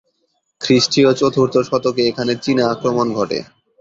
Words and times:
খ্রিস্টীয় 0.61 1.09
চতুর্থ 1.13 1.55
শতকে 1.69 2.01
এখানে 2.07 2.33
চীনা 2.43 2.63
আক্রমণ 2.73 3.07
ঘটে। 3.13 3.39